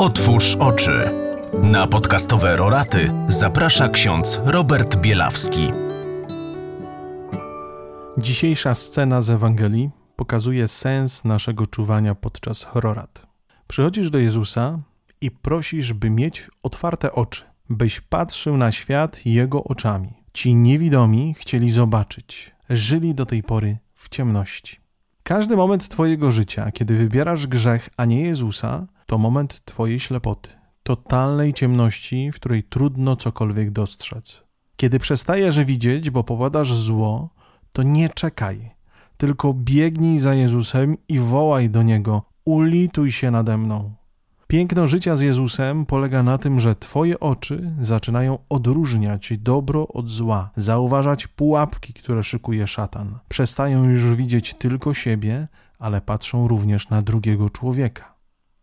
Otwórz 0.00 0.56
oczy. 0.58 1.10
Na 1.62 1.86
podcastowe 1.86 2.56
roraty 2.56 3.12
zaprasza 3.28 3.88
ksiądz 3.88 4.40
Robert 4.44 4.96
Bielawski. 4.96 5.72
Dzisiejsza 8.18 8.74
scena 8.74 9.22
z 9.22 9.30
Ewangelii 9.30 9.90
pokazuje 10.16 10.68
sens 10.68 11.24
naszego 11.24 11.66
czuwania 11.66 12.14
podczas 12.14 12.66
rorat. 12.74 13.26
Przychodzisz 13.68 14.10
do 14.10 14.18
Jezusa 14.18 14.78
i 15.20 15.30
prosisz, 15.30 15.92
by 15.92 16.10
mieć 16.10 16.50
otwarte 16.62 17.12
oczy, 17.12 17.42
byś 17.70 18.00
patrzył 18.00 18.56
na 18.56 18.72
świat 18.72 19.26
Jego 19.26 19.64
oczami. 19.64 20.10
Ci 20.32 20.54
niewidomi 20.54 21.34
chcieli 21.38 21.70
zobaczyć, 21.70 22.54
żyli 22.70 23.14
do 23.14 23.26
tej 23.26 23.42
pory 23.42 23.78
w 23.94 24.08
ciemności. 24.08 24.76
Każdy 25.22 25.56
moment 25.56 25.88
Twojego 25.88 26.32
życia, 26.32 26.72
kiedy 26.72 26.94
wybierasz 26.94 27.46
grzech, 27.46 27.88
a 27.96 28.04
nie 28.04 28.22
Jezusa, 28.22 28.86
to 29.10 29.18
moment 29.18 29.64
Twojej 29.64 30.00
ślepoty, 30.00 30.50
totalnej 30.82 31.52
ciemności, 31.52 32.32
w 32.32 32.36
której 32.36 32.62
trudno 32.62 33.16
cokolwiek 33.16 33.70
dostrzec. 33.70 34.42
Kiedy 34.76 34.98
przestajesz 34.98 35.64
widzieć, 35.64 36.10
bo 36.10 36.24
popadasz 36.24 36.72
zło, 36.72 37.30
to 37.72 37.82
nie 37.82 38.08
czekaj, 38.08 38.70
tylko 39.16 39.54
biegnij 39.54 40.18
za 40.18 40.34
Jezusem 40.34 40.96
i 41.08 41.18
wołaj 41.18 41.70
do 41.70 41.82
Niego: 41.82 42.22
Ulituj 42.44 43.12
się 43.12 43.30
nade 43.30 43.58
mną. 43.58 43.94
Piękno 44.46 44.86
życia 44.86 45.16
z 45.16 45.20
Jezusem 45.20 45.86
polega 45.86 46.22
na 46.22 46.38
tym, 46.38 46.60
że 46.60 46.74
Twoje 46.74 47.20
oczy 47.20 47.72
zaczynają 47.80 48.38
odróżniać 48.48 49.32
dobro 49.38 49.88
od 49.88 50.10
zła, 50.10 50.50
zauważać 50.56 51.26
pułapki, 51.26 51.92
które 51.92 52.22
szykuje 52.22 52.66
szatan. 52.66 53.18
Przestają 53.28 53.84
już 53.84 54.16
widzieć 54.16 54.54
tylko 54.54 54.94
siebie, 54.94 55.48
ale 55.78 56.00
patrzą 56.00 56.48
również 56.48 56.88
na 56.88 57.02
drugiego 57.02 57.50
człowieka. 57.50 58.19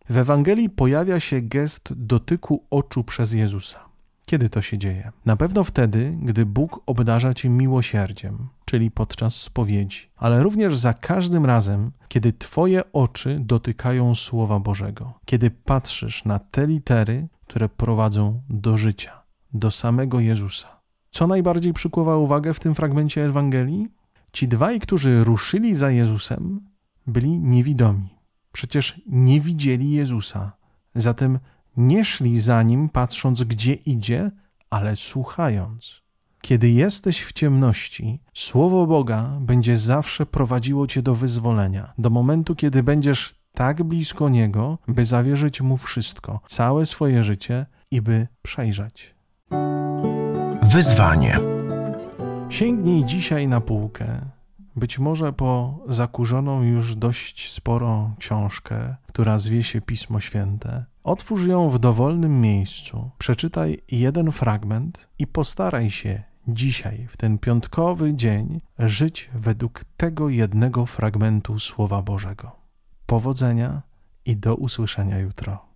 W 0.10 0.18
Ewangelii 0.18 0.70
pojawia 0.70 1.20
się 1.20 1.42
gest 1.42 1.94
dotyku 1.94 2.64
oczu 2.70 3.04
przez 3.04 3.34
Jezusa. 3.34 3.80
Kiedy 4.26 4.50
to 4.50 4.62
się 4.62 4.78
dzieje? 4.78 5.12
Na 5.26 5.36
pewno 5.36 5.64
wtedy, 5.64 6.18
gdy 6.22 6.46
Bóg 6.46 6.84
obdarza 6.86 7.34
cię 7.34 7.50
miłosierdziem, 7.50 8.48
czyli 8.66 8.92
podczas 8.92 9.36
spowiedzi, 9.36 10.10
ale 10.18 10.44
również 10.44 10.76
za 10.76 10.94
każdym 10.94 11.46
razem, 11.46 11.92
kiedy 12.08 12.34
Twoje 12.34 12.92
oczy 12.94 13.40
dotykają 13.40 14.16
Słowa 14.16 14.60
Bożego, 14.60 15.14
kiedy 15.26 15.52
patrzysz 15.52 16.26
na 16.26 16.40
te 16.40 16.68
litery, 16.68 17.28
które 17.48 17.70
prowadzą 17.70 18.42
do 18.50 18.78
życia, 18.78 19.24
do 19.54 19.72
samego 19.72 20.20
Jezusa. 20.20 20.82
Co 21.10 21.28
najbardziej 21.28 21.74
przykuwa 21.74 22.18
uwagę 22.18 22.54
w 22.54 22.60
tym 22.60 22.76
fragmencie 22.76 23.26
Ewangelii? 23.26 23.88
Ci 24.32 24.48
dwaj, 24.48 24.80
którzy 24.80 25.24
ruszyli 25.24 25.76
za 25.76 25.92
Jezusem, 25.92 26.62
byli 27.08 27.42
niewidomi. 27.42 28.17
Przecież 28.58 29.02
nie 29.08 29.42
widzieli 29.42 29.92
Jezusa. 29.92 30.52
Zatem 30.96 31.40
nie 31.78 32.06
szli 32.06 32.40
za 32.40 32.64
nim 32.64 32.90
patrząc, 32.90 33.44
gdzie 33.44 33.74
idzie, 33.74 34.32
ale 34.70 34.96
słuchając. 34.96 36.02
Kiedy 36.42 36.70
jesteś 36.70 37.24
w 37.24 37.34
ciemności, 37.34 38.20
Słowo 38.34 38.88
Boga 38.88 39.38
będzie 39.42 39.78
zawsze 39.78 40.26
prowadziło 40.26 40.88
cię 40.88 41.02
do 41.02 41.16
wyzwolenia, 41.16 41.94
do 41.98 42.10
momentu, 42.10 42.56
kiedy 42.56 42.84
będziesz 42.84 43.36
tak 43.54 43.84
blisko 43.84 44.30
Niego, 44.30 44.78
by 44.88 45.06
zawierzyć 45.06 45.62
Mu 45.62 45.78
wszystko, 45.78 46.40
całe 46.46 46.86
swoje 46.86 47.24
życie 47.24 47.66
i 47.92 48.02
by 48.02 48.28
przejrzeć. 48.42 49.16
Wyzwanie. 50.64 51.40
Sięgnij 52.50 53.06
dzisiaj 53.06 53.48
na 53.48 53.62
półkę, 53.62 54.37
być 54.78 55.00
może 55.00 55.34
po 55.34 55.80
zakurzoną 55.88 56.64
już 56.64 56.96
dość 56.96 57.52
sporo 57.52 58.16
książkę, 58.20 58.96
która 59.08 59.40
zwie 59.40 59.64
się 59.64 59.82
Pismo 59.82 60.20
Święte. 60.20 60.86
Otwórz 61.04 61.46
ją 61.46 61.70
w 61.70 61.80
dowolnym 61.80 62.42
miejscu, 62.42 63.12
przeczytaj 63.18 63.82
jeden 63.92 64.32
fragment 64.32 65.08
i 65.20 65.28
postaraj 65.28 65.92
się 65.92 66.24
dzisiaj, 66.48 67.08
w 67.10 67.18
ten 67.18 67.38
piątkowy 67.38 68.14
dzień, 68.14 68.62
żyć 68.80 69.30
według 69.34 69.84
tego 69.98 70.30
jednego 70.30 70.86
fragmentu 70.86 71.60
Słowa 71.60 72.02
Bożego. 72.02 72.52
Powodzenia 73.06 73.82
i 74.26 74.38
do 74.38 74.56
usłyszenia 74.56 75.20
jutro. 75.20 75.67